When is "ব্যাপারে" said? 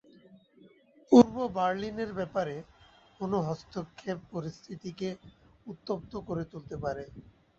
2.19-2.55